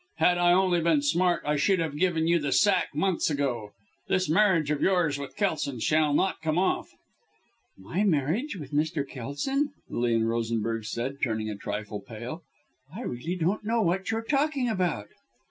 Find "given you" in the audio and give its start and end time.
1.95-2.39